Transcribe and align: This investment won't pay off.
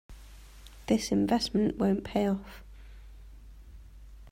This 0.87 1.11
investment 1.11 1.77
won't 1.77 2.03
pay 2.03 2.27
off. 2.27 2.63